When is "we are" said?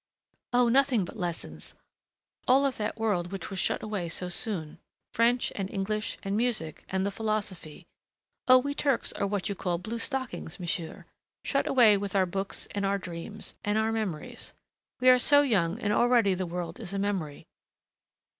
14.99-15.19